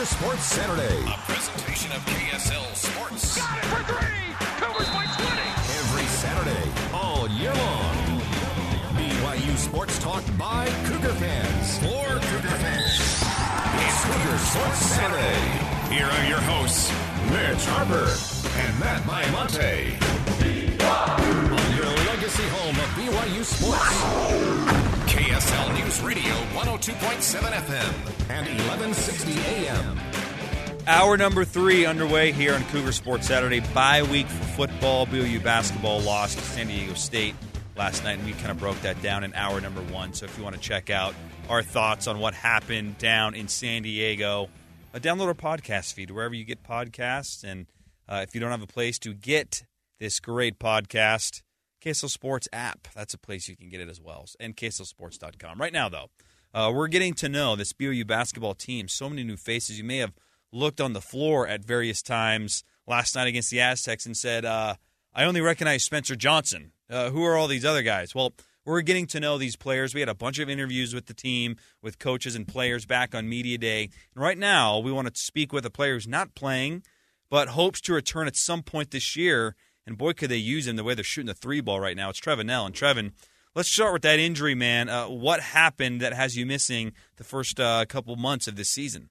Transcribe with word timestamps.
Cougar 0.00 0.12
Sports 0.16 0.44
Saturday. 0.44 1.02
A 1.12 1.18
presentation 1.28 1.92
of 1.92 1.98
KSL 2.06 2.74
Sports. 2.74 3.36
Got 3.36 3.58
it 3.58 3.64
for 3.66 3.82
three. 3.84 4.32
Cougars 4.56 4.88
by 4.88 5.04
20. 5.04 5.30
Every 5.76 6.06
Saturday, 6.06 6.70
all 6.94 7.28
year 7.28 7.52
long. 7.52 7.96
BYU 8.96 9.58
Sports 9.58 9.98
Talk 9.98 10.24
by 10.38 10.70
Cougar 10.86 11.12
fans. 11.20 11.78
For 11.80 12.18
Cougar 12.18 12.56
fans. 12.64 12.96
It's 13.76 14.00
Cougar 14.06 14.38
Sports 14.38 14.78
Saturday. 14.88 15.94
Here 15.94 16.06
are 16.06 16.26
your 16.26 16.40
hosts, 16.48 16.90
Mitch 17.28 17.66
Harper 17.66 18.08
and 18.56 18.80
Matt 18.80 19.02
Baiamonte. 19.02 20.00
On 20.80 21.76
your 21.76 21.92
legacy 22.08 22.48
home 22.48 22.76
of 22.80 22.88
BYU 22.96 23.44
Sports. 23.44 24.49
KSL 26.60 26.78
102.7 26.78 27.40
FM. 27.52 28.30
and 28.30 28.46
1160 28.46 29.32
AM. 29.40 29.98
Hour 30.86 31.16
number 31.16 31.44
three 31.44 31.86
underway 31.86 32.32
here 32.32 32.54
on 32.54 32.62
Cougar 32.64 32.92
Sports 32.92 33.26
Saturday. 33.28 33.60
Bye 33.72 34.02
week 34.02 34.26
for 34.26 34.44
football. 34.44 35.06
BYU 35.06 35.42
basketball 35.42 36.00
lost 36.00 36.38
to 36.38 36.44
San 36.44 36.66
Diego 36.66 36.94
State 36.94 37.34
last 37.76 38.04
night, 38.04 38.18
and 38.18 38.26
we 38.26 38.32
kind 38.32 38.50
of 38.50 38.58
broke 38.58 38.80
that 38.82 39.00
down 39.02 39.24
in 39.24 39.32
hour 39.34 39.60
number 39.60 39.80
one. 39.82 40.12
So 40.12 40.26
if 40.26 40.36
you 40.36 40.44
want 40.44 40.54
to 40.56 40.60
check 40.60 40.90
out 40.90 41.14
our 41.48 41.62
thoughts 41.62 42.06
on 42.06 42.18
what 42.18 42.34
happened 42.34 42.98
down 42.98 43.34
in 43.34 43.48
San 43.48 43.82
Diego, 43.82 44.48
uh, 44.94 44.98
download 44.98 45.26
our 45.26 45.34
podcast 45.34 45.94
feed 45.94 46.10
wherever 46.10 46.34
you 46.34 46.44
get 46.44 46.62
podcasts. 46.62 47.44
And 47.44 47.66
uh, 48.08 48.24
if 48.26 48.34
you 48.34 48.40
don't 48.40 48.50
have 48.50 48.62
a 48.62 48.66
place 48.66 48.98
to 49.00 49.14
get 49.14 49.64
this 49.98 50.20
great 50.20 50.58
podcast, 50.58 51.42
KSL 51.82 52.10
Sports 52.10 52.48
app. 52.52 52.88
That's 52.94 53.14
a 53.14 53.18
place 53.18 53.48
you 53.48 53.56
can 53.56 53.68
get 53.68 53.80
it 53.80 53.88
as 53.88 54.00
well. 54.00 54.26
And 54.38 54.56
KSLSports.com. 54.56 55.58
Right 55.60 55.72
now, 55.72 55.88
though, 55.88 56.10
uh, 56.52 56.70
we're 56.74 56.88
getting 56.88 57.14
to 57.14 57.28
know 57.28 57.56
this 57.56 57.72
BYU 57.72 58.06
basketball 58.06 58.54
team. 58.54 58.88
So 58.88 59.08
many 59.08 59.22
new 59.22 59.36
faces. 59.36 59.78
You 59.78 59.84
may 59.84 59.98
have 59.98 60.12
looked 60.52 60.80
on 60.80 60.92
the 60.92 61.00
floor 61.00 61.46
at 61.46 61.64
various 61.64 62.02
times 62.02 62.64
last 62.86 63.14
night 63.14 63.28
against 63.28 63.50
the 63.50 63.60
Aztecs 63.60 64.06
and 64.06 64.16
said, 64.16 64.44
uh, 64.44 64.74
I 65.14 65.24
only 65.24 65.40
recognize 65.40 65.82
Spencer 65.82 66.16
Johnson. 66.16 66.72
Uh, 66.88 67.10
who 67.10 67.24
are 67.24 67.36
all 67.36 67.46
these 67.46 67.64
other 67.64 67.82
guys? 67.82 68.16
Well, 68.16 68.32
we're 68.64 68.82
getting 68.82 69.06
to 69.08 69.20
know 69.20 69.38
these 69.38 69.56
players. 69.56 69.94
We 69.94 70.00
had 70.00 70.08
a 70.08 70.14
bunch 70.14 70.38
of 70.38 70.50
interviews 70.50 70.92
with 70.92 71.06
the 71.06 71.14
team, 71.14 71.56
with 71.82 71.98
coaches 71.98 72.34
and 72.34 72.46
players 72.46 72.84
back 72.84 73.14
on 73.14 73.28
Media 73.28 73.58
Day. 73.58 73.90
And 74.14 74.22
right 74.22 74.36
now, 74.36 74.78
we 74.78 74.92
want 74.92 75.12
to 75.12 75.20
speak 75.20 75.52
with 75.52 75.64
a 75.64 75.70
player 75.70 75.94
who's 75.94 76.08
not 76.08 76.34
playing, 76.34 76.82
but 77.30 77.48
hopes 77.48 77.80
to 77.82 77.94
return 77.94 78.26
at 78.26 78.36
some 78.36 78.62
point 78.62 78.90
this 78.90 79.16
year. 79.16 79.54
And 79.86 79.96
boy, 79.96 80.12
could 80.12 80.30
they 80.30 80.36
use 80.36 80.66
him 80.66 80.76
the 80.76 80.84
way 80.84 80.94
they're 80.94 81.04
shooting 81.04 81.28
the 81.28 81.34
three 81.34 81.60
ball 81.60 81.80
right 81.80 81.96
now. 81.96 82.10
It's 82.10 82.20
Trevin 82.20 82.46
Knell. 82.46 82.66
And 82.66 82.74
Trevin, 82.74 83.12
let's 83.54 83.70
start 83.70 83.92
with 83.92 84.02
that 84.02 84.18
injury, 84.18 84.54
man. 84.54 84.88
Uh, 84.88 85.06
what 85.06 85.40
happened 85.40 86.00
that 86.00 86.12
has 86.12 86.36
you 86.36 86.46
missing 86.46 86.92
the 87.16 87.24
first 87.24 87.60
uh, 87.60 87.84
couple 87.86 88.16
months 88.16 88.46
of 88.48 88.56
this 88.56 88.68
season? 88.68 89.10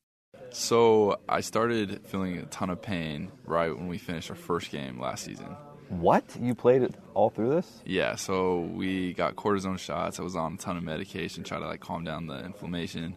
So 0.52 1.20
I 1.28 1.42
started 1.42 2.02
feeling 2.08 2.38
a 2.38 2.46
ton 2.46 2.70
of 2.70 2.82
pain 2.82 3.32
right 3.46 3.76
when 3.76 3.88
we 3.88 3.98
finished 3.98 4.30
our 4.30 4.36
first 4.36 4.72
game 4.72 5.00
last 5.00 5.26
season. 5.26 5.56
What? 5.90 6.24
You 6.40 6.54
played 6.56 6.84
it 6.84 6.96
all 7.14 7.30
through 7.30 7.50
this? 7.50 7.82
Yeah, 7.84 8.16
so 8.16 8.60
we 8.60 9.14
got 9.14 9.36
cortisone 9.36 9.80
shots. 9.80 10.20
I 10.20 10.24
was 10.24 10.36
on 10.36 10.54
a 10.54 10.58
ton 10.58 10.78
of 10.78 10.84
medication, 10.84 11.44
try 11.44 11.60
to 11.60 11.66
like 11.66 11.80
calm 11.80 12.04
down 12.04 12.28
the 12.28 12.44
inflammation, 12.46 13.16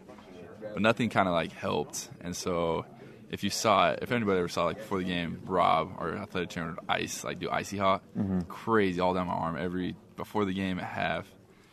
but 0.61 0.81
nothing 0.81 1.09
kind 1.09 1.27
of 1.27 1.33
like 1.33 1.51
helped. 1.51 2.09
And 2.21 2.35
so, 2.35 2.85
if 3.33 3.43
you 3.43 3.49
saw 3.49 3.89
it, 3.91 3.99
if 4.03 4.11
anybody 4.11 4.37
ever 4.39 4.47
saw 4.47 4.65
like 4.65 4.77
before 4.77 4.99
the 4.99 5.03
game, 5.05 5.41
Rob, 5.45 5.93
our 5.97 6.15
athletic 6.15 6.51
trainer, 6.51 6.69
would 6.69 6.79
ice 6.87 7.23
like 7.23 7.39
do 7.39 7.49
icy 7.49 7.77
hot, 7.77 8.03
Mhm. 8.17 8.47
crazy 8.47 8.99
all 9.01 9.13
down 9.13 9.27
my 9.27 9.33
arm 9.33 9.57
every 9.57 9.95
before 10.15 10.45
the 10.45 10.53
game 10.53 10.77
at 10.79 10.85
half, 10.85 11.25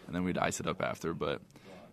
and 0.06 0.14
then 0.16 0.24
we'd 0.24 0.38
ice 0.38 0.58
it 0.60 0.66
up 0.66 0.80
after. 0.82 1.12
But 1.12 1.42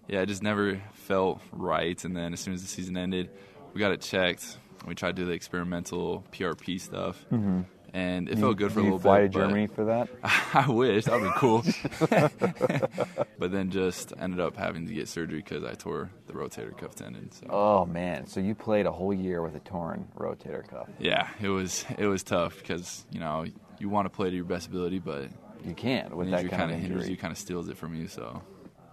yeah, 0.08 0.22
it 0.22 0.28
just 0.28 0.42
never 0.42 0.82
felt 0.94 1.42
right. 1.52 2.02
And 2.06 2.16
then 2.16 2.32
as 2.34 2.40
soon 2.40 2.54
as 2.54 2.62
the 2.62 2.68
season 2.70 2.96
ended, 2.96 3.30
we 3.74 3.80
got 3.80 3.92
it 3.92 4.00
checked. 4.02 4.58
We 4.86 4.96
tried 4.96 5.18
to 5.18 5.22
do 5.24 5.26
the 5.26 5.34
experimental 5.34 6.24
PRP 6.32 6.78
stuff. 6.80 7.26
Mhm. 7.30 7.66
And 7.98 8.30
it 8.30 8.36
You- 8.36 8.42
felt 8.44 8.58
good 8.58 8.72
for 8.72 8.80
a 8.80 8.84
little 8.84 9.00
fly 9.00 9.22
bit. 9.22 9.32
to 9.34 9.40
Germany 9.40 9.66
for 9.68 9.86
that? 9.86 10.08
I 10.54 10.70
wish 10.70 11.06
that 11.06 11.20
would 11.20 11.24
be 11.24 11.34
cool. 11.38 11.64
but 13.40 13.52
then 13.52 13.70
just 13.72 14.14
ended 14.20 14.40
up 14.40 14.56
having 14.56 14.88
to 14.88 14.94
get 14.94 15.08
surgery 15.08 15.38
because 15.38 15.64
I 15.64 15.74
tore 15.74 16.10
the 16.28 16.34
rotator 16.34 16.78
cuff 16.78 16.96
tendon. 16.96 17.32
So 17.32 17.48
Oh 17.50 17.86
man! 17.86 18.28
So 18.28 18.40
you 18.40 18.56
played 18.56 18.86
a 18.86 18.92
whole 18.92 19.14
year 19.14 19.42
with 19.42 19.56
a 19.56 19.60
torn 19.62 20.08
rotator 20.18 20.68
cuff. 20.68 20.88
yeah, 21.00 21.30
it 21.42 21.50
was 21.50 21.86
it 21.98 22.06
was 22.08 22.24
tough 22.24 22.58
because 22.60 23.06
you 23.12 23.20
know 23.20 23.46
you 23.80 23.90
want 23.90 24.06
to 24.06 24.10
play 24.10 24.30
to 24.30 24.36
your 24.36 24.46
best 24.46 24.68
ability, 24.68 25.00
but 25.00 25.30
You 25.66 25.74
can't 25.74 26.16
with 26.16 26.30
that 26.32 26.50
kind 26.50 26.72
of 26.72 26.78
injury. 26.84 27.10
you, 27.10 27.18
kind 27.18 27.32
of 27.32 27.38
steals 27.38 27.68
it 27.70 27.78
from 27.78 27.96
you. 27.96 28.08
So 28.08 28.42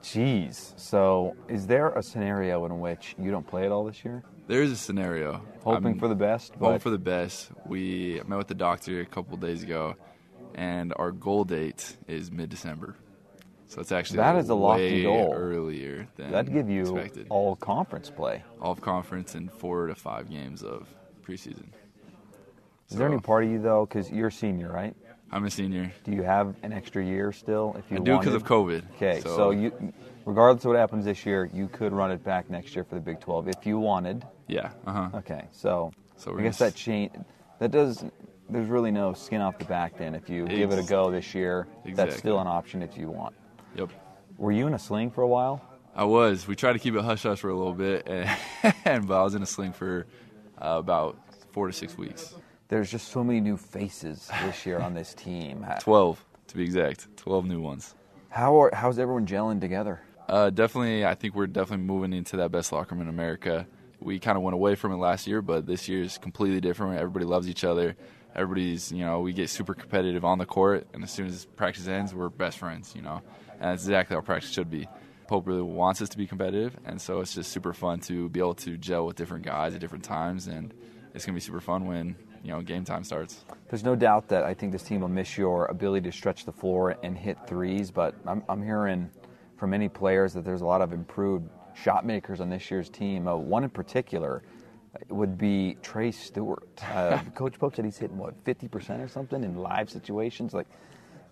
Jeez. 0.04 0.78
So 0.78 1.34
is 1.48 1.66
there 1.66 1.88
a 1.90 2.02
scenario 2.02 2.66
in 2.66 2.78
which 2.80 3.14
you 3.18 3.30
don't 3.30 3.46
play 3.46 3.64
at 3.64 3.72
all 3.72 3.84
this 3.84 4.04
year? 4.04 4.22
there 4.46 4.62
is 4.62 4.70
a 4.70 4.76
scenario. 4.76 5.40
Hoping 5.62 5.98
for 5.98 6.06
the 6.08 6.14
best, 6.14 6.52
Hoping 6.60 6.78
for 6.78 6.90
the 6.90 6.98
best. 6.98 7.50
We 7.66 8.20
met 8.26 8.36
with 8.36 8.48
the 8.48 8.54
doctor 8.54 9.00
a 9.00 9.06
couple 9.06 9.38
days 9.38 9.62
ago, 9.62 9.96
and 10.54 10.92
our 10.96 11.10
goal 11.10 11.44
date 11.44 11.96
is 12.06 12.30
mid 12.30 12.50
December. 12.50 12.96
So 13.66 13.80
it's 13.80 13.90
actually 13.92 14.18
That 14.18 14.36
is 14.36 14.50
a 14.50 14.54
lofty 14.54 14.96
way 14.98 15.02
goal. 15.04 15.32
earlier 15.34 16.06
than 16.16 16.30
That'd 16.30 16.52
give 16.52 16.68
you 16.68 16.82
expected. 16.82 17.26
all 17.30 17.56
conference 17.56 18.10
play. 18.10 18.44
all 18.60 18.76
conference 18.76 19.34
and 19.34 19.50
four 19.50 19.86
to 19.86 19.94
five 19.94 20.28
games 20.28 20.62
of 20.62 20.86
preseason. 21.26 21.68
Is 22.90 22.98
there 22.98 23.08
any 23.08 23.18
part 23.18 23.44
of 23.44 23.50
you 23.50 23.58
though? 23.62 23.86
Because 23.86 24.10
you're 24.10 24.28
a 24.28 24.32
senior, 24.32 24.70
right? 24.70 24.94
I'm 25.34 25.44
a 25.44 25.50
senior. 25.50 25.92
Do 26.04 26.12
you 26.12 26.22
have 26.22 26.54
an 26.62 26.72
extra 26.72 27.04
year 27.04 27.32
still? 27.32 27.74
If 27.76 27.90
you 27.90 27.96
I 27.96 28.00
do 28.00 28.16
'cause 28.18 28.26
wanted? 28.26 28.34
of 28.36 28.44
COVID, 28.44 28.82
Okay, 28.94 29.20
so, 29.20 29.36
so- 29.36 29.50
you, 29.50 29.92
regardless 30.24 30.64
of 30.64 30.68
what 30.70 30.78
happens 30.78 31.04
this 31.04 31.26
year, 31.26 31.50
you 31.52 31.66
could 31.66 31.92
run 31.92 32.12
it 32.12 32.22
back 32.22 32.48
next 32.48 32.76
year 32.76 32.84
for 32.84 32.94
the 32.94 33.00
Big 33.00 33.18
12 33.18 33.48
if 33.48 33.66
you 33.66 33.80
wanted. 33.80 34.24
Yeah. 34.46 34.70
Uh 34.86 34.92
huh. 34.92 35.18
Okay, 35.18 35.46
so, 35.50 35.92
So 36.16 36.38
I 36.38 36.42
guess 36.42 36.58
that 36.58 36.76
change. 36.76 37.10
That 37.58 37.72
does. 37.72 38.04
There's 38.48 38.68
really 38.68 38.92
no 38.92 39.12
skin 39.12 39.40
off 39.40 39.58
the 39.58 39.64
back 39.64 39.96
then. 39.98 40.14
If 40.14 40.28
you 40.28 40.46
give 40.46 40.70
it 40.70 40.78
a 40.78 40.82
go 40.88 41.10
this 41.10 41.34
year, 41.34 41.66
exactly. 41.84 41.94
that's 41.94 42.16
still 42.16 42.38
an 42.38 42.46
option 42.46 42.80
if 42.82 42.96
you 42.96 43.10
want. 43.10 43.34
Yep. 43.74 43.90
Were 44.38 44.52
you 44.52 44.68
in 44.68 44.74
a 44.74 44.78
sling 44.78 45.10
for 45.10 45.22
a 45.22 45.26
while? 45.26 45.60
I 45.96 46.04
was. 46.04 46.46
We 46.46 46.54
tried 46.54 46.74
to 46.74 46.78
keep 46.78 46.94
it 46.94 47.02
hush 47.02 47.22
hush 47.24 47.40
for 47.40 47.50
a 47.50 47.56
little 47.56 47.72
bit, 47.74 48.06
and, 48.84 49.08
but 49.08 49.18
I 49.18 49.24
was 49.24 49.34
in 49.34 49.42
a 49.42 49.46
sling 49.46 49.72
for 49.72 50.06
uh, 50.58 50.76
about 50.78 51.16
four 51.52 51.66
to 51.66 51.72
six 51.72 51.96
weeks. 51.98 52.34
There's 52.68 52.90
just 52.90 53.08
so 53.08 53.22
many 53.22 53.40
new 53.40 53.56
faces 53.56 54.30
this 54.42 54.64
year 54.64 54.78
on 54.78 54.94
this 54.94 55.14
team. 55.14 55.66
Twelve 55.80 56.24
to 56.48 56.56
be 56.56 56.64
exact. 56.64 57.14
Twelve 57.16 57.44
new 57.44 57.60
ones. 57.60 57.94
How 58.30 58.60
are, 58.62 58.70
how's 58.74 58.98
everyone 58.98 59.26
gelling 59.26 59.60
together? 59.60 60.00
Uh, 60.28 60.50
definitely, 60.50 61.04
I 61.04 61.14
think 61.14 61.34
we're 61.34 61.46
definitely 61.46 61.84
moving 61.84 62.12
into 62.12 62.38
that 62.38 62.50
best 62.50 62.72
locker 62.72 62.94
room 62.94 63.02
in 63.02 63.08
America. 63.08 63.66
We 64.00 64.18
kind 64.18 64.36
of 64.36 64.42
went 64.42 64.54
away 64.54 64.74
from 64.74 64.92
it 64.92 64.96
last 64.96 65.26
year, 65.26 65.42
but 65.42 65.66
this 65.66 65.88
year 65.88 66.02
is 66.02 66.18
completely 66.18 66.60
different. 66.60 66.98
Everybody 66.98 67.26
loves 67.26 67.48
each 67.48 67.64
other. 67.64 67.96
Everybody's, 68.34 68.90
you 68.90 69.04
know, 69.04 69.20
we 69.20 69.32
get 69.32 69.50
super 69.50 69.74
competitive 69.74 70.24
on 70.24 70.38
the 70.38 70.46
court, 70.46 70.88
and 70.92 71.04
as 71.04 71.10
soon 71.10 71.26
as 71.26 71.44
practice 71.44 71.86
ends, 71.86 72.14
we're 72.14 72.28
best 72.28 72.58
friends, 72.58 72.94
you 72.96 73.02
know. 73.02 73.22
And 73.52 73.62
that's 73.62 73.84
exactly 73.84 74.16
how 74.16 74.22
practice 74.22 74.50
should 74.50 74.70
be. 74.70 74.88
Pope 75.28 75.46
really 75.46 75.62
wants 75.62 76.02
us 76.02 76.08
to 76.08 76.18
be 76.18 76.26
competitive, 76.26 76.76
and 76.84 77.00
so 77.00 77.20
it's 77.20 77.34
just 77.34 77.52
super 77.52 77.72
fun 77.72 78.00
to 78.00 78.28
be 78.30 78.40
able 78.40 78.54
to 78.54 78.76
gel 78.76 79.06
with 79.06 79.16
different 79.16 79.44
guys 79.44 79.74
at 79.74 79.80
different 79.80 80.04
times, 80.04 80.48
and 80.48 80.74
it's 81.14 81.24
gonna 81.24 81.36
be 81.36 81.40
super 81.40 81.60
fun 81.60 81.86
when 81.86 82.16
you 82.44 82.52
know 82.52 82.60
game 82.60 82.84
time 82.84 83.02
starts. 83.02 83.44
There's 83.70 83.82
no 83.82 83.96
doubt 83.96 84.28
that 84.28 84.44
I 84.44 84.54
think 84.54 84.70
this 84.70 84.82
team 84.82 85.00
will 85.00 85.08
miss 85.08 85.36
your 85.36 85.66
ability 85.66 86.08
to 86.10 86.12
stretch 86.16 86.44
the 86.44 86.52
floor 86.52 86.96
and 87.02 87.16
hit 87.16 87.38
threes, 87.46 87.90
but 87.90 88.14
I'm, 88.26 88.44
I'm 88.48 88.62
hearing 88.62 89.10
from 89.56 89.70
many 89.70 89.88
players 89.88 90.34
that 90.34 90.44
there's 90.44 90.60
a 90.60 90.66
lot 90.66 90.82
of 90.82 90.92
improved 90.92 91.48
shot 91.74 92.04
makers 92.04 92.40
on 92.40 92.50
this 92.50 92.70
year's 92.70 92.90
team. 92.90 93.26
Uh, 93.26 93.34
one 93.34 93.64
in 93.64 93.70
particular 93.70 94.42
would 95.08 95.38
be 95.38 95.76
Trey 95.82 96.12
Stewart. 96.12 96.68
Uh, 96.92 97.18
Coach 97.34 97.58
Pope 97.58 97.74
said 97.74 97.84
he's 97.84 97.98
hitting 97.98 98.18
what 98.18 98.44
50% 98.44 99.02
or 99.02 99.08
something 99.08 99.42
in 99.42 99.56
live 99.56 99.90
situations. 99.90 100.54
Like 100.54 100.66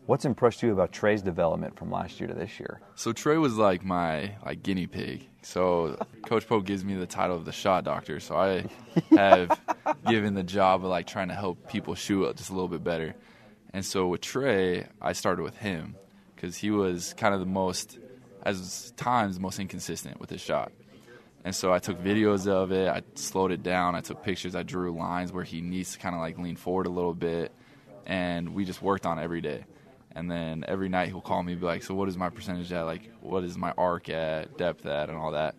What's 0.07 0.25
impressed 0.25 0.65
you 0.65 0.73
about 0.73 0.91
Trey's 0.91 1.23
development 1.23 1.77
from 1.79 1.91
last 1.91 2.19
year 2.19 2.27
to 2.27 2.35
this 2.35 2.59
year? 2.59 2.81
So 2.97 3.13
Trey 3.13 3.37
was 3.39 3.57
like 3.57 3.85
my 3.85 4.35
like 4.45 4.63
guinea 4.63 4.89
pig. 4.89 5.29
So 5.43 5.97
Coach 6.27 6.49
Pope 6.49 6.65
gives 6.65 6.85
me 6.85 6.95
the 6.95 7.07
title 7.07 7.37
of 7.37 7.45
the 7.45 7.53
shot 7.53 7.85
doctor. 7.85 8.19
So 8.19 8.37
I 8.37 8.65
have 9.17 9.61
given 10.07 10.35
the 10.35 10.43
job 10.43 10.85
of 10.85 10.91
like 10.91 11.07
trying 11.07 11.29
to 11.29 11.35
help 11.35 11.69
people 11.69 11.95
shoot 11.95 12.37
just 12.37 12.51
a 12.51 12.53
little 12.53 12.69
bit 12.69 12.85
better. 12.85 13.15
And 13.73 13.85
so 13.85 14.07
with 14.09 14.21
Trey, 14.21 14.87
I 15.01 15.13
started 15.13 15.43
with 15.43 15.57
him 15.57 15.95
because 16.35 16.57
he 16.57 16.71
was 16.71 17.15
kind 17.15 17.35
of 17.35 17.41
the 17.41 17.47
most, 17.47 17.99
as 18.43 18.93
times, 18.97 19.41
most 19.41 19.59
inconsistent 19.59 20.21
with 20.21 20.31
his 20.31 20.41
shot. 20.41 20.73
And 21.45 21.55
so 21.55 21.73
I 21.73 21.79
took 21.79 22.03
videos 22.03 22.47
of 22.47 22.71
it. 22.71 22.89
I 22.89 23.03
slowed 23.15 23.51
it 23.51 23.63
down. 23.63 23.97
I 23.97 24.01
took 24.01 24.23
pictures. 24.23 24.55
I 24.55 24.63
drew 24.63 24.97
lines 24.97 25.33
where 25.33 25.45
he 25.45 25.61
needs 25.61 25.93
to 25.93 25.99
kind 25.99 26.15
of 26.15 26.21
like 26.21 26.39
lean 26.39 26.57
forward 26.57 26.87
a 26.87 26.91
little 26.91 27.15
bit, 27.15 27.51
and 28.07 28.55
we 28.55 28.65
just 28.65 28.81
worked 28.81 29.07
on 29.07 29.19
it 29.19 29.23
every 29.23 29.41
day. 29.41 29.65
And 30.15 30.31
then 30.31 30.65
every 30.69 30.89
night 30.89 31.09
he'll 31.09 31.21
call 31.21 31.43
me, 31.43 31.53
and 31.53 31.61
be 31.61 31.67
like, 31.67 31.83
"So 31.83 31.95
what 31.95 32.09
is 32.09 32.17
my 32.17 32.29
percentage 32.29 32.71
at? 32.73 32.83
Like, 32.83 33.11
what 33.21 33.43
is 33.43 33.57
my 33.57 33.73
arc 33.77 34.09
at, 34.09 34.57
depth 34.57 34.87
at, 34.87 35.09
and 35.09 35.19
all 35.19 35.33
that." 35.33 35.57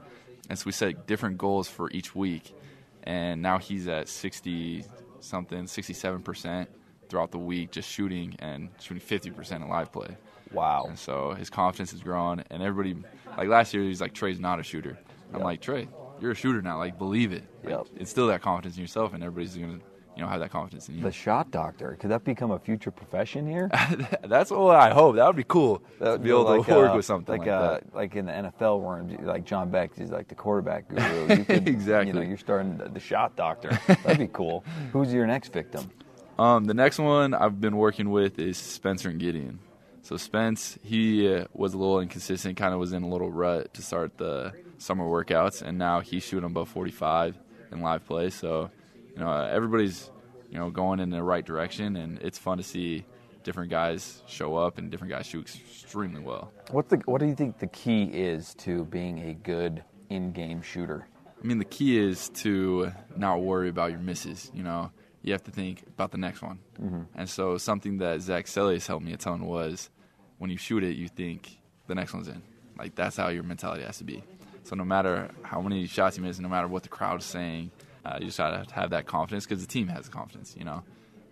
And 0.49 0.57
so 0.57 0.63
we 0.67 0.71
set 0.71 1.05
different 1.07 1.37
goals 1.37 1.67
for 1.67 1.89
each 1.91 2.15
week. 2.15 2.55
And 3.03 3.41
now 3.41 3.57
he's 3.57 3.87
at 3.87 4.07
sixty 4.07 4.85
something, 5.19 5.67
sixty-seven 5.67 6.21
percent 6.21 6.69
throughout 7.09 7.31
the 7.31 7.39
week, 7.39 7.71
just 7.71 7.89
shooting 7.89 8.35
and 8.39 8.69
shooting 8.79 9.01
fifty 9.01 9.29
percent 9.29 9.63
in 9.63 9.69
live 9.69 9.91
play. 9.91 10.15
Wow! 10.51 10.85
And 10.87 10.97
so 10.97 11.31
his 11.31 11.49
confidence 11.49 11.91
has 11.91 12.01
grown, 12.01 12.43
and 12.49 12.63
everybody, 12.63 13.03
like 13.37 13.47
last 13.47 13.73
year, 13.73 13.83
he's 13.83 14.01
like, 14.01 14.13
"Trey's 14.13 14.39
not 14.39 14.59
a 14.59 14.63
shooter." 14.63 14.97
I'm 15.33 15.41
like, 15.41 15.61
"Trey, 15.61 15.87
you're 16.21 16.31
a 16.31 16.35
shooter 16.35 16.61
now. 16.61 16.77
Like, 16.77 16.97
believe 16.97 17.33
it. 17.33 17.43
Like, 17.63 17.71
yep. 17.71 17.87
Instill 17.97 18.27
that 18.27 18.41
confidence 18.41 18.75
in 18.75 18.81
yourself, 18.81 19.13
and 19.13 19.23
everybody's 19.23 19.55
gonna 19.55 19.79
you 20.15 20.21
know 20.21 20.27
have 20.27 20.39
that 20.39 20.51
confidence 20.51 20.89
in 20.89 20.95
you. 20.95 21.03
The 21.03 21.11
shot 21.11 21.51
doctor 21.51 21.97
could 21.99 22.11
that 22.11 22.23
become 22.23 22.51
a 22.51 22.59
future 22.59 22.91
profession 22.91 23.47
here? 23.47 23.69
That's 24.23 24.51
what 24.51 24.75
I 24.75 24.91
hope. 24.93 25.15
That 25.15 25.27
would 25.27 25.35
be 25.35 25.43
cool. 25.43 25.81
That 25.99 26.11
would 26.11 26.23
be 26.23 26.29
able 26.29 26.43
like, 26.43 26.65
to 26.65 26.75
work 26.75 26.91
uh, 26.91 26.95
with 26.95 27.05
something 27.05 27.37
like 27.37 27.47
like, 27.47 27.49
uh, 27.49 27.79
like 27.93 28.15
in 28.15 28.25
the 28.25 28.31
NFL, 28.31 28.81
where 28.81 29.03
like 29.25 29.45
John 29.45 29.69
Beck 29.69 29.91
is 29.97 30.11
like 30.11 30.27
the 30.27 30.35
quarterback 30.35 30.87
guru. 30.87 31.27
You 31.33 31.45
could, 31.45 31.67
exactly. 31.67 32.07
You 32.07 32.13
know, 32.13 32.21
you're 32.21 32.37
starting 32.37 32.77
the, 32.77 32.89
the 32.89 32.99
shot 32.99 33.35
doctor. 33.35 33.79
That'd 33.87 34.19
be 34.19 34.27
cool. 34.27 34.63
Who's 34.91 35.11
your 35.13 35.25
next 35.25 35.51
victim? 35.51 35.89
Um, 36.37 36.65
the 36.65 36.73
next 36.73 36.99
one 36.99 37.33
I've 37.33 37.61
been 37.61 37.77
working 37.77 38.09
with 38.09 38.39
is 38.39 38.57
Spencer 38.57 39.09
and 39.09 39.19
Gideon. 39.19 39.59
So 40.03 40.17
Spence, 40.17 40.77
he 40.83 41.33
uh, 41.33 41.45
was 41.53 41.73
a 41.73 41.77
little 41.77 42.01
inconsistent, 42.01 42.57
kind 42.57 42.73
of 42.73 42.79
was 42.79 42.91
in 42.91 43.03
a 43.03 43.07
little 43.07 43.31
rut 43.31 43.73
to 43.75 43.81
start 43.81 44.17
the 44.17 44.51
summer 44.77 45.05
workouts, 45.05 45.61
and 45.61 45.77
now 45.77 46.01
he's 46.01 46.23
shooting 46.23 46.45
above 46.45 46.67
45 46.69 47.37
in 47.71 47.81
live 47.81 48.05
play. 48.05 48.29
So, 48.29 48.69
you 49.13 49.19
know, 49.19 49.31
everybody's 49.31 50.09
you 50.49 50.59
know, 50.59 50.69
going 50.69 50.99
in 50.99 51.09
the 51.09 51.23
right 51.23 51.43
direction, 51.43 51.95
and 51.95 52.19
it's 52.21 52.37
fun 52.37 52.57
to 52.59 52.63
see 52.63 53.05
different 53.43 53.71
guys 53.71 54.21
show 54.27 54.55
up 54.55 54.77
and 54.77 54.91
different 54.91 55.11
guys 55.11 55.25
shoot 55.25 55.53
extremely 55.55 56.21
well. 56.21 56.51
What 56.69 56.89
the 56.89 56.97
what 57.05 57.19
do 57.19 57.25
you 57.25 57.35
think 57.35 57.57
the 57.57 57.67
key 57.67 58.03
is 58.03 58.53
to 58.59 58.85
being 58.85 59.19
a 59.19 59.33
good 59.33 59.83
in-game 60.09 60.61
shooter? 60.61 61.07
I 61.43 61.45
mean, 61.45 61.57
the 61.57 61.65
key 61.65 61.97
is 61.97 62.29
to 62.35 62.91
not 63.17 63.41
worry 63.41 63.67
about 63.67 63.89
your 63.89 63.99
misses. 63.99 64.51
You 64.53 64.61
know, 64.61 64.91
you 65.23 65.33
have 65.33 65.43
to 65.45 65.51
think 65.51 65.83
about 65.87 66.11
the 66.11 66.19
next 66.19 66.41
one. 66.41 66.59
Mm-hmm. 66.79 67.01
And 67.15 67.27
so, 67.27 67.57
something 67.57 67.97
that 67.97 68.21
Zac 68.21 68.45
Seljaas 68.45 68.85
helped 68.85 69.03
me 69.03 69.13
a 69.13 69.17
ton 69.17 69.45
was 69.45 69.89
when 70.37 70.51
you 70.51 70.57
shoot 70.57 70.83
it, 70.83 70.95
you 70.95 71.07
think 71.07 71.57
the 71.87 71.95
next 71.95 72.13
one's 72.13 72.27
in. 72.27 72.43
Like 72.77 72.93
that's 72.93 73.17
how 73.17 73.29
your 73.29 73.43
mentality 73.43 73.83
has 73.83 73.97
to 73.97 74.03
be. 74.03 74.23
So 74.63 74.75
no 74.75 74.85
matter 74.85 75.31
how 75.41 75.61
many 75.61 75.87
shots 75.87 76.17
you 76.17 76.23
miss, 76.23 76.39
no 76.39 76.47
matter 76.47 76.67
what 76.67 76.83
the 76.83 76.89
crowd's 76.89 77.25
saying, 77.25 77.71
uh, 78.05 78.17
you 78.19 78.27
just 78.27 78.37
gotta 78.37 78.65
have 78.73 78.91
that 78.91 79.05
confidence 79.05 79.45
because 79.45 79.61
the 79.61 79.71
team 79.71 79.87
has 79.87 80.09
confidence, 80.09 80.55
you 80.57 80.65
know. 80.65 80.83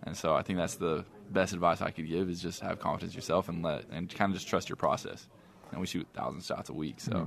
And 0.04 0.16
so 0.16 0.34
I 0.34 0.42
think 0.42 0.58
that's 0.58 0.74
the 0.76 1.04
best 1.30 1.52
advice 1.52 1.80
I 1.80 1.90
could 1.90 2.08
give 2.08 2.28
is 2.28 2.40
just 2.40 2.60
have 2.60 2.80
confidence 2.80 3.14
yourself 3.14 3.48
and 3.48 3.62
let 3.62 3.84
and 3.90 4.12
kind 4.12 4.30
of 4.30 4.36
just 4.36 4.48
trust 4.48 4.68
your 4.68 4.76
process. 4.76 5.28
And 5.70 5.80
we 5.80 5.86
shoot 5.86 6.06
thousand 6.14 6.42
shots 6.44 6.70
a 6.70 6.74
week, 6.74 7.00
so. 7.00 7.12
Mm-hmm. 7.12 7.26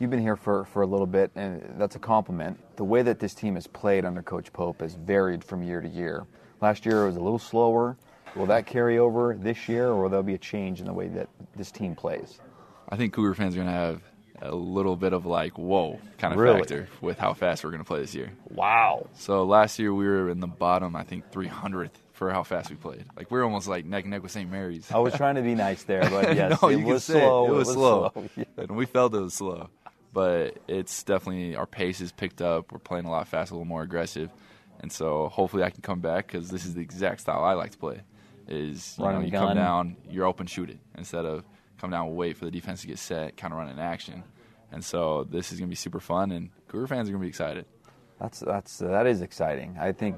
You've 0.00 0.10
been 0.10 0.20
here 0.20 0.36
for, 0.36 0.64
for 0.66 0.82
a 0.82 0.86
little 0.86 1.08
bit, 1.08 1.32
and 1.34 1.74
that's 1.76 1.96
a 1.96 1.98
compliment. 1.98 2.56
The 2.76 2.84
way 2.84 3.02
that 3.02 3.18
this 3.18 3.34
team 3.34 3.56
has 3.56 3.66
played 3.66 4.04
under 4.04 4.22
Coach 4.22 4.52
Pope 4.52 4.80
has 4.80 4.94
varied 4.94 5.42
from 5.42 5.64
year 5.64 5.80
to 5.80 5.88
year. 5.88 6.24
Last 6.60 6.86
year 6.86 7.02
it 7.02 7.06
was 7.06 7.16
a 7.16 7.20
little 7.20 7.40
slower. 7.40 7.96
Will 8.36 8.46
that 8.46 8.64
carry 8.64 9.00
over 9.00 9.34
this 9.34 9.68
year, 9.68 9.88
or 9.88 10.02
will 10.02 10.08
there 10.08 10.22
be 10.22 10.34
a 10.34 10.38
change 10.38 10.78
in 10.78 10.86
the 10.86 10.92
way 10.92 11.08
that 11.08 11.28
this 11.56 11.72
team 11.72 11.96
plays? 11.96 12.38
I 12.88 12.96
think 12.96 13.12
Cougar 13.12 13.34
fans 13.34 13.54
are 13.54 13.58
going 13.58 13.66
to 13.66 13.72
have 13.72 14.02
a 14.42 14.54
little 14.54 14.96
bit 14.96 15.12
of 15.12 15.26
like 15.26 15.58
whoa 15.58 15.98
kind 16.18 16.34
of 16.34 16.40
really? 16.40 16.58
factor 16.58 16.88
with 17.00 17.18
how 17.18 17.32
fast 17.34 17.64
we're 17.64 17.70
going 17.70 17.82
to 17.82 17.86
play 17.86 18.00
this 18.00 18.14
year. 18.14 18.30
Wow. 18.50 19.08
So 19.14 19.44
last 19.44 19.78
year 19.78 19.92
we 19.92 20.06
were 20.06 20.30
in 20.30 20.40
the 20.40 20.46
bottom, 20.46 20.96
I 20.96 21.02
think 21.02 21.30
300th 21.30 21.90
for 22.12 22.32
how 22.32 22.42
fast 22.42 22.68
we 22.70 22.76
played. 22.76 23.04
Like 23.16 23.30
we 23.30 23.38
are 23.38 23.44
almost 23.44 23.68
like 23.68 23.84
neck 23.84 24.04
and 24.04 24.10
neck 24.10 24.22
with 24.22 24.32
St. 24.32 24.50
Mary's. 24.50 24.90
I 24.90 24.98
was 24.98 25.14
trying 25.14 25.36
to 25.36 25.42
be 25.42 25.54
nice 25.54 25.84
there, 25.84 26.08
but 26.10 26.34
yes, 26.36 26.60
no, 26.60 26.68
it, 26.68 26.78
you 26.78 26.84
was 26.86 27.04
slow, 27.04 27.46
it. 27.46 27.48
It 27.48 27.52
was, 27.52 27.72
slow. 27.72 28.10
slow. 28.12 28.28
Yeah. 28.36 28.44
And 28.58 28.76
we 28.76 28.86
felt 28.86 29.14
it 29.14 29.20
was 29.20 29.34
slow. 29.34 29.70
But 30.12 30.58
it's 30.66 31.02
definitely 31.04 31.54
our 31.54 31.66
pace 31.66 32.00
is 32.00 32.12
picked 32.12 32.42
up. 32.42 32.72
We're 32.72 32.78
playing 32.78 33.04
a 33.04 33.10
lot 33.10 33.28
faster, 33.28 33.54
a 33.54 33.56
little 33.56 33.68
more 33.68 33.82
aggressive. 33.82 34.30
And 34.80 34.90
so 34.90 35.28
hopefully 35.28 35.62
I 35.62 35.70
can 35.70 35.82
come 35.82 36.00
back 36.00 36.26
because 36.26 36.48
this 36.50 36.64
is 36.64 36.74
the 36.74 36.80
exact 36.80 37.20
style 37.20 37.44
I 37.44 37.52
like 37.52 37.72
to 37.72 37.78
play. 37.78 38.00
Is 38.48 38.96
you 38.98 39.04
Run 39.04 39.14
know 39.14 39.20
you 39.20 39.30
gun. 39.30 39.48
come 39.48 39.56
down, 39.56 39.96
you're 40.10 40.24
open, 40.24 40.46
shoot 40.46 40.70
it 40.70 40.78
instead 40.96 41.26
of 41.26 41.44
come 41.78 41.90
down, 41.90 42.08
and 42.08 42.16
wait 42.16 42.36
for 42.36 42.44
the 42.44 42.50
defense 42.50 42.82
to 42.82 42.86
get 42.86 42.98
set, 42.98 43.36
kind 43.36 43.52
of 43.52 43.58
run 43.58 43.68
in 43.68 43.78
action. 43.78 44.24
And 44.70 44.84
so 44.84 45.24
this 45.24 45.52
is 45.52 45.58
going 45.58 45.68
to 45.68 45.72
be 45.72 45.76
super 45.76 46.00
fun, 46.00 46.30
and 46.30 46.50
Cougar 46.68 46.86
fans 46.86 47.08
are 47.08 47.12
going 47.12 47.22
to 47.22 47.24
be 47.24 47.28
excited. 47.28 47.64
That's 48.20 48.40
that's 48.40 48.82
uh, 48.82 48.88
that 48.88 49.06
is 49.06 49.22
exciting. 49.22 49.76
I 49.80 49.92
think 49.92 50.16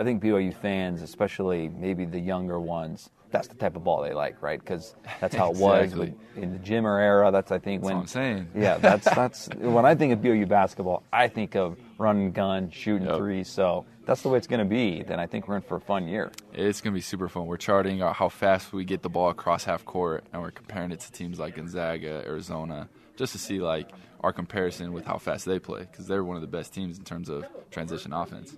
I 0.00 0.04
think 0.04 0.22
BYU 0.22 0.54
fans, 0.54 1.02
especially 1.02 1.68
maybe 1.68 2.04
the 2.04 2.18
younger 2.18 2.58
ones, 2.58 3.10
that's 3.32 3.48
the 3.48 3.54
type 3.54 3.74
of 3.74 3.82
ball 3.82 4.02
they 4.02 4.12
like, 4.14 4.40
right? 4.42 4.60
Because 4.60 4.94
that's 5.20 5.34
how 5.34 5.50
it 5.50 5.56
was 5.58 5.84
Exactly. 5.84 6.14
with, 6.36 6.42
in 6.44 6.52
the 6.52 6.58
Jimmer 6.58 7.00
era. 7.00 7.30
That's 7.32 7.50
I 7.50 7.58
think 7.58 7.80
That's 7.80 7.86
when 7.86 7.96
what 7.96 8.00
I'm 8.02 8.06
saying. 8.06 8.48
Yeah, 8.54 8.78
that's 8.78 9.04
that's 9.06 9.48
when 9.56 9.84
I 9.84 9.94
think 9.94 10.12
of 10.12 10.20
BYU 10.20 10.46
basketball, 10.48 11.02
I 11.12 11.28
think 11.28 11.56
of 11.56 11.76
run 11.98 12.16
and 12.18 12.34
gun, 12.34 12.70
shooting 12.70 13.06
Yep. 13.08 13.16
threes. 13.16 13.48
So 13.48 13.84
that's 14.04 14.22
the 14.22 14.28
way 14.28 14.38
it's 14.38 14.46
going 14.46 14.58
to 14.60 14.64
be. 14.64 15.02
Then 15.02 15.18
I 15.20 15.26
think 15.26 15.48
we're 15.48 15.56
in 15.56 15.62
for 15.62 15.76
a 15.76 15.80
fun 15.80 16.06
year. 16.08 16.30
It's 16.52 16.80
going 16.80 16.92
to 16.92 16.96
be 16.96 17.00
super 17.02 17.28
fun. 17.28 17.46
We're 17.46 17.56
charting 17.56 18.02
out 18.02 18.14
how 18.16 18.28
fast 18.28 18.72
we 18.72 18.84
get 18.84 19.02
the 19.02 19.08
ball 19.08 19.30
across 19.30 19.64
half 19.64 19.84
court, 19.84 20.24
and 20.32 20.42
we're 20.42 20.50
comparing 20.50 20.92
it 20.92 21.00
to 21.00 21.12
teams 21.12 21.38
like 21.38 21.56
Gonzaga, 21.56 22.22
Arizona, 22.26 22.88
just 23.16 23.32
to 23.32 23.38
see 23.38 23.60
like 23.60 23.88
our 24.22 24.32
comparison 24.32 24.92
with 24.92 25.04
how 25.04 25.18
fast 25.18 25.44
they 25.46 25.58
play, 25.58 25.80
because 25.90 26.06
they're 26.06 26.24
one 26.24 26.36
of 26.36 26.42
the 26.42 26.48
best 26.48 26.72
teams 26.74 26.98
in 26.98 27.04
terms 27.04 27.28
of 27.28 27.44
transition 27.70 28.12
offense. 28.12 28.54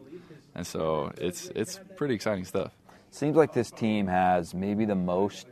And 0.54 0.66
so 0.66 1.10
it's 1.18 1.46
it's 1.54 1.80
pretty 1.96 2.14
exciting 2.14 2.44
stuff. 2.44 2.72
Seems 3.14 3.36
like 3.36 3.52
this 3.52 3.70
team 3.70 4.08
has 4.08 4.54
maybe 4.54 4.84
the 4.86 4.96
most 4.96 5.46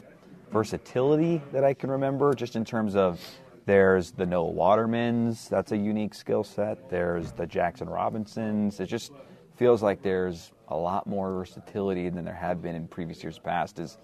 versatility 0.51 1.41
that 1.53 1.63
I 1.63 1.75
can 1.75 1.93
remember, 1.93 2.35
just 2.35 2.57
in 2.57 2.65
terms 2.65 2.97
of 2.97 3.21
there's 3.67 4.11
the 4.11 4.27
Noah 4.27 4.53
Watermans, 4.53 5.49
that's 5.49 5.71
a 5.71 5.77
unique 5.77 6.13
skill 6.13 6.43
set. 6.43 6.91
There's 6.91 7.31
the 7.31 7.47
Jackson 7.47 7.89
Robinsons. 7.89 8.81
It 8.81 8.87
just 8.87 9.13
feels 9.55 9.81
like 9.81 10.03
there's 10.03 10.51
a 10.67 10.77
lot 10.77 11.07
more 11.07 11.33
versatility 11.33 12.09
than 12.09 12.25
there 12.25 12.35
had 12.35 12.63
been 12.63 12.75
in 12.75 12.89
previous 12.89 13.23
years 13.23 13.39
past. 13.39 13.79
Is 13.79 13.97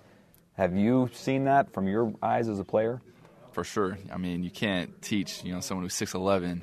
have 0.52 0.76
you 0.76 1.10
seen 1.12 1.46
that 1.46 1.72
from 1.72 1.88
your 1.88 2.14
eyes 2.22 2.48
as 2.48 2.60
a 2.60 2.64
player? 2.64 3.02
For 3.50 3.64
sure. 3.64 3.98
I 4.12 4.18
mean, 4.18 4.44
you 4.44 4.52
can't 4.52 5.02
teach 5.02 5.42
you 5.42 5.52
know 5.52 5.58
someone 5.58 5.84
who's 5.84 5.94
six 5.94 6.14
eleven, 6.14 6.62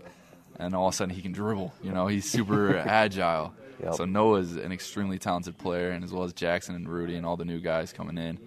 and 0.57 0.73
all 0.75 0.87
of 0.87 0.93
a 0.93 0.97
sudden 0.97 1.13
he 1.15 1.21
can 1.21 1.31
dribble. 1.31 1.73
You 1.83 1.91
know, 1.91 2.07
he's 2.07 2.29
super 2.29 2.77
agile. 2.87 3.53
Yep. 3.83 3.95
So 3.95 4.05
Noah's 4.05 4.55
an 4.55 4.71
extremely 4.71 5.19
talented 5.19 5.57
player, 5.57 5.91
and 5.91 6.03
as 6.03 6.11
well 6.13 6.23
as 6.23 6.33
Jackson 6.33 6.75
and 6.75 6.87
Rudy 6.87 7.15
and 7.15 7.25
all 7.25 7.35
the 7.37 7.45
new 7.45 7.59
guys 7.59 7.91
coming 7.91 8.17
in. 8.17 8.39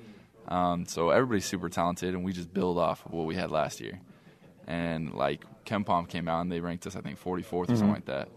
Um, 0.49 0.87
so 0.87 1.11
everybody's 1.11 1.45
super 1.45 1.69
talented, 1.69 2.15
and 2.15 2.25
we 2.25 2.33
just 2.33 2.53
build 2.55 2.79
off 2.79 3.05
of 3.05 3.13
what 3.13 3.27
we 3.27 3.35
had 3.35 3.51
last 3.51 3.81
year. 3.81 4.01
And 4.67 5.13
like 5.15 5.45
KenPom 5.65 6.09
came 6.09 6.29
out, 6.29 6.41
and 6.41 6.51
they 6.53 6.61
ranked 6.61 6.87
us, 6.87 6.97
I 6.97 7.01
think, 7.01 7.19
44th 7.23 7.53
or 7.53 7.67
something 7.77 7.89
Mhm. 7.89 7.93
like 7.95 8.05
that. 8.07 8.29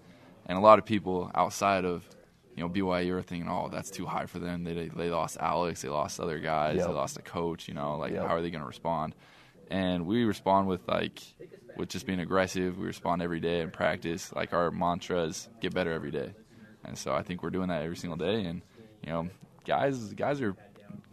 And 0.45 0.57
a 0.57 0.61
lot 0.61 0.79
of 0.79 0.85
people 0.85 1.31
outside 1.35 1.85
of 1.85 2.03
you 2.55 2.63
know 2.63 2.69
BYU 2.69 3.13
are 3.15 3.21
thinking, 3.21 3.49
oh, 3.49 3.69
that's 3.71 3.89
too 3.89 4.05
high 4.05 4.25
for 4.25 4.39
them. 4.39 4.63
They 4.65 4.89
they 4.89 5.09
lost 5.09 5.37
Alex, 5.39 5.81
they 5.81 5.89
lost 5.89 6.19
other 6.19 6.39
guys, 6.39 6.77
Yep. 6.77 6.87
they 6.87 6.93
lost 6.93 7.17
a 7.17 7.21
coach. 7.21 7.67
You 7.69 7.73
know, 7.73 7.97
like 7.97 8.11
Yep. 8.11 8.27
how 8.27 8.35
are 8.35 8.41
they 8.41 8.51
going 8.51 8.61
to 8.61 8.67
respond? 8.67 9.15
And 9.70 10.06
we 10.06 10.24
respond 10.24 10.68
with 10.68 10.88
like 10.88 11.22
with 11.77 11.89
just 11.89 12.06
being 12.06 12.20
aggressive. 12.20 12.77
We 12.77 12.86
respond 12.86 13.22
every 13.22 13.39
day 13.39 13.62
in 13.62 13.72
practice. 13.72 14.32
Like 14.34 14.53
our 14.53 14.72
mantras, 14.72 15.50
get 15.62 15.74
better 15.74 15.91
every 15.91 16.12
day, 16.12 16.34
and 16.84 16.98
so 16.98 17.13
I 17.13 17.22
think 17.24 17.44
we're 17.44 17.50
doing 17.50 17.70
that 17.70 17.82
every 17.82 17.98
single 17.98 18.18
day. 18.18 18.46
And 18.46 18.62
you 19.03 19.12
know, 19.12 19.30
guys, 19.65 20.13
guys 20.13 20.41
are 20.41 20.56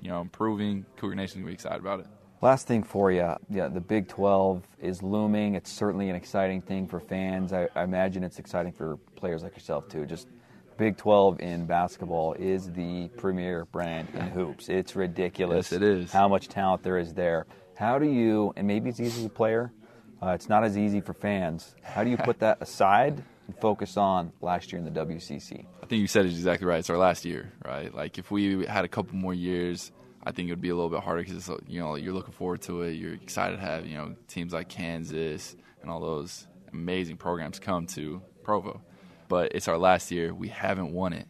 you 0.01 0.09
know 0.09 0.21
improving. 0.21 0.85
Cougar 0.97 1.15
Nation's 1.15 1.41
gonna 1.41 1.47
be 1.47 1.53
excited 1.55 1.81
about 1.81 2.01
it. 2.01 2.07
Last 2.41 2.69
thing 2.69 2.85
for 2.85 3.11
you, 3.11 3.35
yeah, 3.51 3.67
the 3.67 3.81
Big 3.81 4.07
12 4.07 4.63
is 4.81 5.03
looming. 5.03 5.57
It's 5.57 5.73
certainly 5.73 6.09
an 6.09 6.15
exciting 6.15 6.63
thing 6.63 6.87
for 6.87 7.01
fans. 7.01 7.53
I, 7.53 7.69
I 7.75 7.83
imagine 7.83 8.23
it's 8.23 8.39
exciting 8.39 8.71
for 8.71 8.97
players 9.17 9.43
like 9.43 9.55
yourself 9.55 9.89
too. 9.89 10.07
Just 10.07 10.29
Big 10.77 10.97
12 10.97 11.41
in 11.41 11.67
basketball 11.67 12.35
is 12.35 12.71
the 12.71 13.09
premier 13.17 13.65
brand 13.65 14.09
in 14.15 14.29
hoops. 14.29 14.69
It's 14.69 14.95
ridiculous. 14.95 15.73
Yes, 15.73 15.77
it 15.77 15.83
is. 15.83 16.13
How 16.13 16.29
much 16.29 16.47
talent 16.47 16.85
there 16.85 16.99
is 16.99 17.13
there. 17.13 17.47
How 17.79 17.99
do 17.99 18.07
you, 18.07 18.53
and 18.57 18.67
maybe 18.67 18.91
it's 18.91 18.99
easy 18.99 19.21
as 19.21 19.27
a 19.27 19.31
player, 19.31 19.73
uh, 20.21 20.31
it's 20.31 20.49
not 20.49 20.65
as 20.65 20.77
easy 20.77 21.01
for 21.01 21.15
fans. 21.15 21.75
How 21.83 22.03
do 22.03 22.11
you 22.11 22.17
put 22.17 22.41
that 22.41 22.59
aside 22.61 23.23
and 23.47 23.57
focus 23.61 23.97
on 23.97 24.33
last 24.41 24.73
year 24.73 24.81
in 24.81 24.85
the 24.85 25.01
WCC? 25.01 25.65
I 25.83 25.87
think 25.87 26.01
you 26.01 26.09
said 26.09 26.27
it 26.27 26.31
exactly 26.31 26.67
right. 26.67 26.81
It's 26.81 26.91
our 26.91 26.99
last 26.99 27.25
year, 27.25 27.53
right? 27.65 27.95
Like 27.95 28.19
if 28.19 28.31
we 28.31 28.67
had 28.67 28.85
a 28.85 28.89
couple 28.89 29.17
more 29.17 29.33
years, 29.33 29.93
I 30.25 30.33
think 30.33 30.49
it 30.49 30.53
would 30.53 30.61
be 30.61 30.71
a 30.71 30.75
little 30.75 30.91
bit 30.91 31.01
harder 31.01 31.23
because 31.23 31.49
you 31.69 31.81
know 31.81 31.95
you're 31.95 32.13
looking 32.13 32.35
forward 32.35 32.63
to 32.63 32.83
it. 32.83 32.95
You're 32.95 33.15
excited 33.15 33.57
to 33.57 33.63
have 33.63 33.87
you 33.87 33.97
know 33.97 34.17
teams 34.27 34.53
like 34.53 34.69
Kansas 34.69 35.55
and 35.81 35.91
all 35.91 36.01
those 36.01 36.49
amazing 36.73 37.17
programs 37.17 37.61
come 37.61 37.87
to 37.87 38.21
Provo 38.43 38.83
but 39.29 39.53
it's 39.55 39.69
our 39.69 39.79
last 39.79 40.11
year. 40.11 40.35
We 40.35 40.49
haven't 40.49 40.93
won 40.93 41.13
it, 41.13 41.29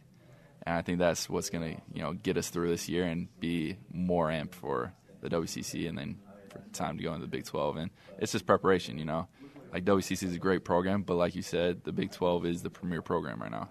and 0.63 0.75
I 0.75 0.81
think 0.81 0.99
that's 0.99 1.29
what's 1.29 1.49
going 1.49 1.75
to 1.75 1.81
you 1.93 2.01
know 2.01 2.13
get 2.13 2.37
us 2.37 2.49
through 2.49 2.69
this 2.69 2.89
year 2.89 3.03
and 3.03 3.27
be 3.39 3.77
more 3.91 4.29
amped 4.29 4.55
for 4.55 4.93
the 5.21 5.29
WCC 5.29 5.87
and 5.87 5.97
then 5.97 6.17
time 6.73 6.97
to 6.97 7.03
go 7.03 7.13
into 7.13 7.25
the 7.25 7.31
Big 7.31 7.45
12. 7.45 7.77
And 7.77 7.91
it's 8.17 8.31
just 8.31 8.45
preparation, 8.45 8.97
you 8.97 9.05
know. 9.05 9.27
Like 9.71 9.85
WCC 9.85 10.23
is 10.23 10.35
a 10.35 10.39
great 10.39 10.63
program, 10.63 11.03
but 11.03 11.15
like 11.15 11.35
you 11.35 11.41
said, 11.41 11.83
the 11.83 11.91
Big 11.91 12.11
12 12.11 12.45
is 12.45 12.63
the 12.63 12.69
premier 12.69 13.01
program 13.01 13.41
right 13.41 13.51
now, 13.51 13.69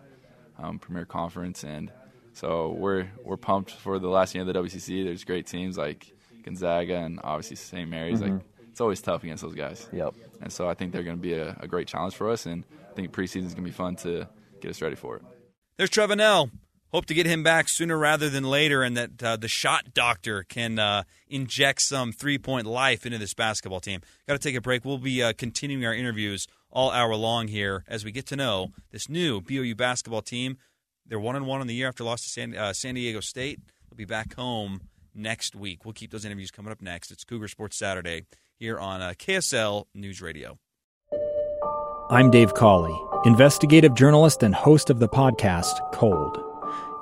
um, 0.58 0.78
premier 0.78 1.04
conference, 1.04 1.64
and 1.64 1.90
so 2.34 2.70
we're 2.70 3.08
we're 3.24 3.36
pumped 3.36 3.72
for 3.72 3.98
the 3.98 4.08
last 4.08 4.32
year 4.32 4.42
of 4.42 4.46
the 4.46 4.52
WCC. 4.54 5.04
There's 5.04 5.24
great 5.24 5.48
teams 5.48 5.76
like 5.76 6.12
Gonzaga 6.44 6.98
and 6.98 7.18
obviously 7.24 7.56
St. 7.56 7.90
Mary's. 7.90 8.20
Mm-hmm. 8.20 8.34
Like 8.34 8.42
it's 8.70 8.80
always 8.80 9.00
tough 9.00 9.24
against 9.24 9.42
those 9.42 9.56
guys. 9.56 9.88
Yep. 9.92 10.14
And 10.40 10.52
so 10.52 10.68
I 10.68 10.74
think 10.74 10.92
they're 10.92 11.02
going 11.02 11.16
to 11.16 11.22
be 11.22 11.34
a, 11.34 11.56
a 11.58 11.66
great 11.66 11.88
challenge 11.88 12.14
for 12.14 12.30
us, 12.30 12.46
and 12.46 12.64
I 12.88 12.94
think 12.94 13.10
preseason 13.10 13.46
is 13.46 13.54
going 13.54 13.64
to 13.64 13.70
be 13.70 13.72
fun 13.72 13.96
to 13.96 14.28
get 14.60 14.70
us 14.70 14.80
ready 14.80 14.94
for 14.94 15.16
it. 15.16 15.22
There's 15.78 15.90
Trevor 15.90 16.14
Knell. 16.14 16.50
Hope 16.90 17.04
to 17.06 17.14
get 17.14 17.26
him 17.26 17.42
back 17.42 17.68
sooner 17.68 17.98
rather 17.98 18.30
than 18.30 18.44
later, 18.44 18.82
and 18.82 18.96
that 18.96 19.22
uh, 19.22 19.36
the 19.36 19.48
shot 19.48 19.92
doctor 19.92 20.42
can 20.42 20.78
uh, 20.78 21.02
inject 21.28 21.82
some 21.82 22.12
three 22.12 22.38
point 22.38 22.66
life 22.66 23.04
into 23.04 23.18
this 23.18 23.34
basketball 23.34 23.80
team. 23.80 24.00
Got 24.26 24.40
to 24.40 24.48
take 24.48 24.56
a 24.56 24.60
break. 24.62 24.86
We'll 24.86 24.96
be 24.96 25.22
uh, 25.22 25.34
continuing 25.36 25.84
our 25.84 25.92
interviews 25.92 26.46
all 26.70 26.90
hour 26.90 27.14
long 27.14 27.48
here 27.48 27.84
as 27.88 28.06
we 28.06 28.12
get 28.12 28.26
to 28.28 28.36
know 28.36 28.68
this 28.90 29.08
new 29.08 29.40
BYU 29.42 29.76
basketball 29.76 30.22
team. 30.22 30.56
They're 31.06 31.20
one 31.20 31.36
and 31.36 31.46
one 31.46 31.60
on 31.60 31.66
the 31.66 31.74
year 31.74 31.88
after 31.88 32.04
loss 32.04 32.22
to 32.22 32.28
San, 32.30 32.56
uh, 32.56 32.72
San 32.72 32.94
Diego 32.94 33.20
State. 33.20 33.60
They'll 33.88 33.96
be 33.96 34.06
back 34.06 34.34
home 34.34 34.80
next 35.14 35.54
week. 35.54 35.84
We'll 35.84 35.94
keep 35.94 36.10
those 36.10 36.24
interviews 36.24 36.50
coming 36.50 36.72
up 36.72 36.80
next. 36.80 37.10
It's 37.10 37.24
Cougar 37.24 37.48
Sports 37.48 37.76
Saturday 37.76 38.24
here 38.58 38.78
on 38.78 39.02
uh, 39.02 39.10
KSL 39.10 39.84
News 39.94 40.22
Radio. 40.22 40.58
I'm 42.10 42.30
Dave 42.30 42.54
Cawley, 42.54 42.98
investigative 43.26 43.94
journalist 43.94 44.42
and 44.42 44.54
host 44.54 44.88
of 44.88 44.98
the 44.98 45.08
podcast 45.08 45.92
Cold. 45.92 46.47